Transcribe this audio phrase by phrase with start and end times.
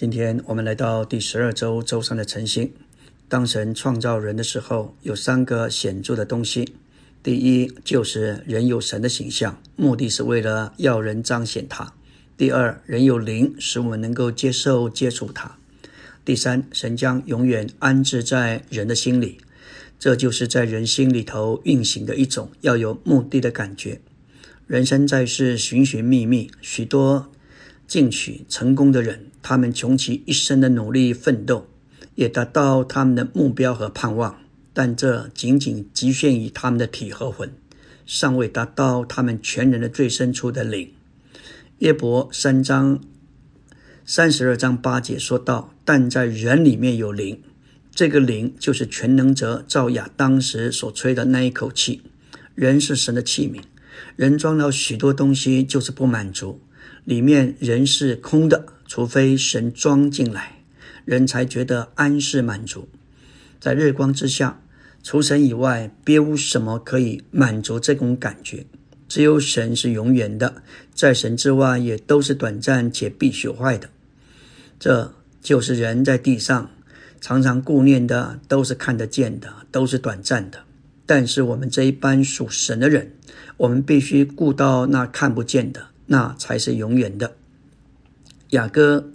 [0.00, 2.72] 今天我们来到第十二周周三的晨星。
[3.28, 6.72] 当神创造人的时候，有三个显著的东西。
[7.20, 11.94] 第一，就是人有神的形象，目的是为了要人彰显他；
[12.36, 15.56] 第二，人有灵，使我们能够接受接触他；
[16.24, 19.38] 第三，神将永远安置在人的心里，
[19.98, 24.00] 这就是在人心里头运行的一种要有目的的感觉。
[24.68, 27.32] 人生在世，寻寻觅觅，许多
[27.88, 29.26] 进取成功的人。
[29.42, 31.66] 他们穷其一生的努力奋斗，
[32.16, 34.38] 也达到他们的目标和盼望，
[34.74, 37.50] 但这仅仅局限于他们的体和魂，
[38.04, 40.92] 尚未达到他们全人的最深处的灵。
[41.78, 43.00] 约伯三章
[44.04, 47.40] 三十二章八节说道：“但在人里面有灵，
[47.94, 52.02] 这个灵就是全能者造亚当时所吹的那一口气。
[52.54, 53.62] 人是神的器皿，
[54.16, 56.60] 人装了许多东西，就是不满足，
[57.04, 60.62] 里面人是空的。”除非神装进来，
[61.04, 62.88] 人才觉得安适满足。
[63.60, 64.62] 在日光之下，
[65.02, 68.64] 除神以外，别无什么可以满足这种感觉。
[69.06, 70.62] 只有神是永远的，
[70.94, 73.90] 在神之外，也都是短暂且必须坏的。
[74.80, 76.70] 这就是人在地上
[77.20, 80.60] 常常顾念的，都是看得见的，都是短暂的。
[81.04, 83.12] 但是我们这一班属神的人，
[83.58, 87.36] 我们必须顾到那看不见的，那才是永远的。
[88.50, 89.10] 雅歌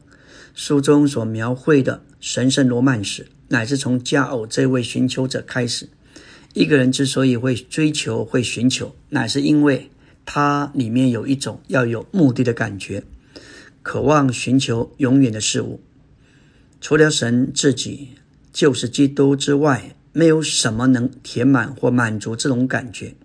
[0.55, 5.89] 书中所描绘的神圣罗曼史，乃是从加偶这位寻求者开始。
[6.53, 9.89] 一个人之所以会追求、会寻求，乃是因为
[10.25, 13.03] 他里面有一种要有目的的感觉，
[13.81, 15.81] 渴望寻求永远的事物。
[16.79, 18.09] 除了神自己，
[18.51, 23.15] 就是基督之外，没有什么能填满或满足这种感觉。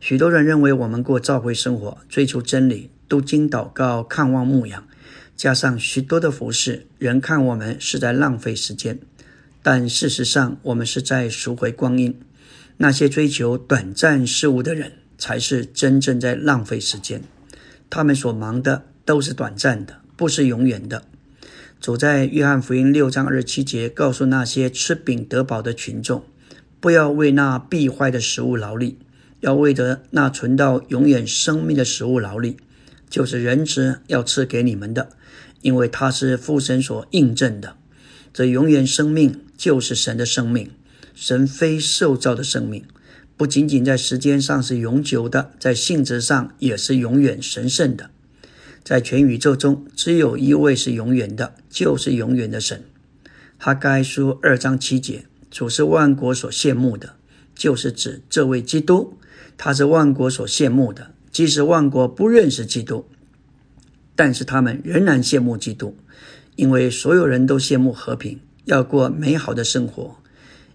[0.00, 4.88] 许多人认为，我们过教会生活、追求真理、读经祷告、看望牧养。
[5.36, 8.98] 加上许多的服饰，人看我们是在浪费时间，
[9.62, 12.18] 但事实上，我们是在赎回光阴。
[12.78, 17.22] 那些追求短暂事物的人，才是真正在浪费时间。
[17.88, 21.04] 他们所忙的都是短暂的，不是永远的。
[21.80, 26.24] 走在约翰福音六章二十七节，告诉那些吃饼得饱的群众，
[26.80, 28.98] 不要为那必坏的食物劳力，
[29.38, 32.56] 要为着那存到永远生命的食物劳力。
[33.14, 35.10] 就是人子要赐给你们的，
[35.62, 37.76] 因为他是父神所印证的。
[38.32, 40.72] 这永远生命就是神的生命，
[41.14, 42.84] 神非受造的生命，
[43.36, 48.10] 不仅仅在时间上是永久的，在性质上也是永远神圣的。
[48.82, 52.82] 在全宇宙中，只有一位是永远的，就是永远的神。
[53.56, 57.14] 哈该书二章七节，主是万国所羡慕的，
[57.54, 59.16] 就是指这位基督，
[59.56, 61.13] 他是万国所羡慕的。
[61.34, 63.06] 即使万国不认识基督，
[64.14, 65.96] 但是他们仍然羡慕基督，
[66.54, 70.14] 因为所有人都羡慕和平，要过美好的生活，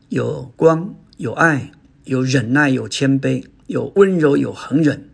[0.09, 1.72] 有光、有爱、
[2.03, 5.09] 有忍耐、有谦卑、有温柔、有恒忍、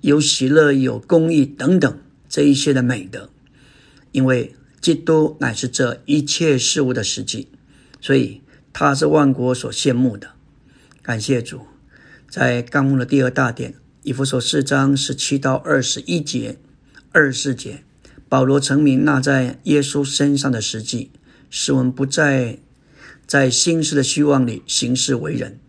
[0.00, 1.96] 有喜乐、有公义等等
[2.28, 3.30] 这一些的美德。
[4.10, 7.46] 因为基督乃是这一切事物的实际，
[8.00, 8.42] 所以
[8.72, 10.32] 他是万国所羡慕的。
[11.02, 11.60] 感谢主，
[12.28, 13.74] 在刚目的第二大点。
[14.08, 16.56] 以弗所四章十七到二十一节、
[17.12, 17.84] 二十四节，
[18.26, 21.10] 保罗成名那在耶稣身上的实际，
[21.50, 22.56] 使我们不再
[23.26, 25.60] 在心思的虚妄里行事为人。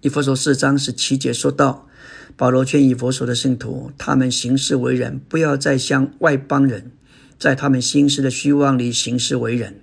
[0.00, 1.88] 以弗所四章十七节说道：
[2.36, 6.92] 保罗劝以弗所的信徒，他们行事为人，不要再像外邦人，
[7.36, 9.80] 在他们心思的虚妄里行事为人。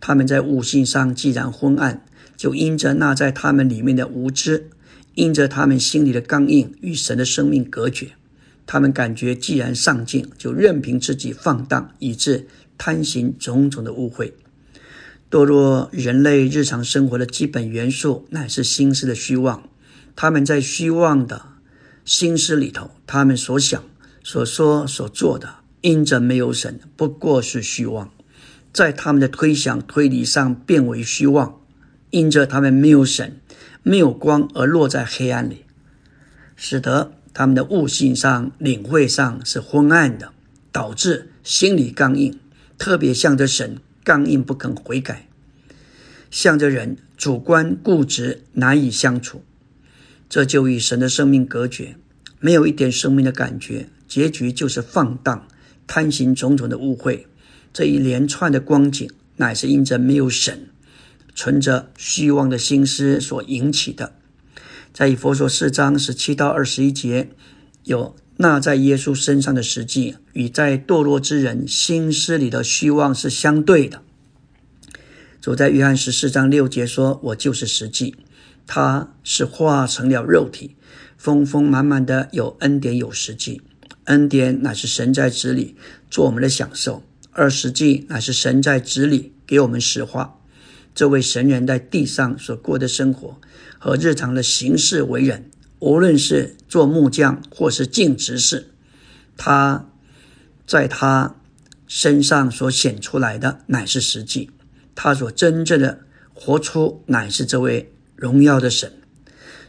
[0.00, 2.04] 他们在悟性上既然昏暗，
[2.36, 4.70] 就因着那在他们里面的无知。
[5.14, 8.12] 因着他们心里的刚硬与神的生命隔绝，
[8.66, 14.34] 他们感觉既然上进，就任凭自己放荡，以致贪行种种的误会。
[15.30, 19.68] 堕落人类日常生活的基本元素乃是心思的虚妄。
[20.16, 21.46] 他们在虚妄的
[22.04, 23.82] 心思里头，他们所想、
[24.22, 28.12] 所说、所做的，因着没有神，不过是虚妄。
[28.72, 31.60] 在他们的推想推理上变为虚妄，
[32.10, 33.40] 因着他们没有神。
[33.86, 35.66] 没有光而落在黑暗里，
[36.56, 40.32] 使得他们的悟性上、领会上是昏暗的，
[40.72, 42.38] 导致心理刚硬，
[42.78, 45.28] 特别向着神刚硬不肯悔改，
[46.30, 49.44] 向着人主观固执难以相处，
[50.30, 51.96] 这就与神的生命隔绝，
[52.40, 55.46] 没有一点生命的感觉，结局就是放荡、
[55.86, 57.26] 贪行种种的误会。
[57.74, 60.68] 这一连串的光景，乃是因着没有神。
[61.34, 64.14] 存着虚妄的心思所引起的，
[64.92, 67.30] 在以佛说四章十七到二十一节，
[67.82, 74.02] 有那在耶稣身上的实际，与在堕落之人心思里的虚妄是相对的。
[75.40, 78.14] 主在约翰十四章六节说：“我就是实际，
[78.66, 80.76] 他是化成了肉体，
[81.18, 83.60] 丰丰满满的有恩典有实际。
[84.04, 85.76] 恩典乃是神在子里
[86.10, 87.02] 做我们的享受，
[87.32, 90.38] 而实际乃是神在子里给我们实化。
[90.94, 93.40] 这位神人在地上所过的生活
[93.78, 95.50] 和日常的行事为人，
[95.80, 98.68] 无论是做木匠或是尽职事，
[99.36, 99.88] 他
[100.66, 101.36] 在他
[101.86, 104.50] 身上所显出来的乃是实际。”
[104.96, 106.02] 他所真正的
[106.32, 108.92] 活出，乃是这位荣耀的神。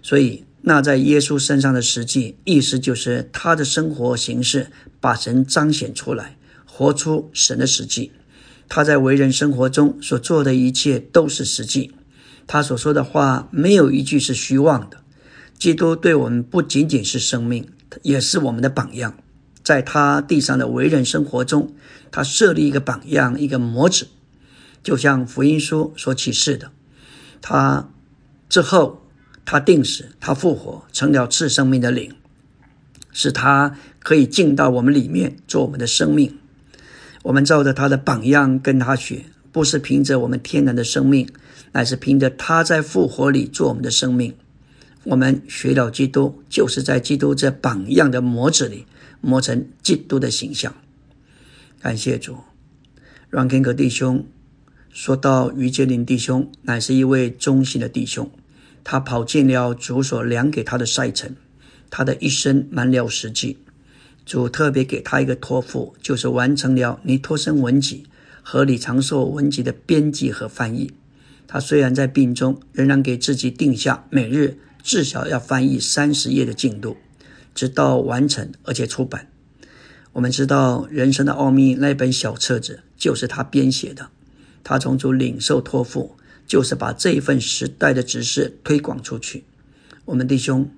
[0.04, 4.68] 所以，那在耶稣身上的实际意思，就是他的生活形式
[5.00, 6.38] 把神彰显出来，
[6.68, 8.12] 活出神的实际。
[8.68, 11.92] 他在为人生活中所做的一切都是实际，
[12.48, 14.98] 他所说的话没有一句是虚妄的。
[15.58, 17.70] 基督对我们不仅仅是生命，
[18.02, 19.18] 也是我们的榜样。
[19.64, 21.74] 在他地上的为人生活中，
[22.12, 24.08] 他设立一个榜样，一个模子。
[24.84, 26.72] 就像福音书所启示的，
[27.42, 27.90] 他
[28.48, 29.08] 之后
[29.46, 32.14] 他定死，他复活，成了赐生命的灵，
[33.12, 36.38] 使他可以进到我们里面做我们的生命。
[37.26, 41.28] 我们照着他的榜样跟他学，不是凭着我们天然的生命，
[41.72, 44.36] 乃是凭着他在复活里做我们的生命。
[45.06, 48.86] 我们学了基督，就是在基督这榜样的模子里
[49.22, 50.76] 磨成基督的形象。
[51.82, 52.38] 感谢主，
[53.32, 54.24] 让根格弟兄。
[54.92, 58.30] 说到于杰林弟兄，乃是一位忠心的弟兄，
[58.84, 61.36] 他跑进了主所量给他的赛程，
[61.90, 63.58] 他的一生满了实际。
[64.26, 68.08] 主特别给他一个托付，就是完成了尼托生文集
[68.42, 70.92] 和李长寿文集的编辑和翻译。
[71.48, 76.98] 他虽然在病中，仍然给自己定下每日至少要翻译三十页的进度，
[77.54, 79.30] 直到完成而且出版。
[80.14, 84.10] 我们知道《人生的奥秘》那本小册子就是他编写的。
[84.64, 86.16] 他从主领受托付，
[86.48, 89.44] 就是把这一份时代的指示推广出去。
[90.06, 90.72] 我们弟兄，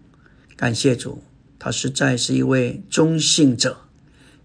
[0.57, 1.21] 感谢主，
[1.59, 3.77] 他实在是一位忠信者。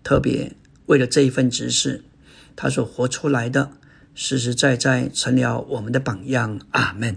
[0.03, 0.57] 特别
[0.87, 2.05] 为了这一份职事，
[2.57, 3.73] 他所活出来的，
[4.15, 6.61] 实实在在成了我们的榜样。
[6.73, 7.17] 阿门。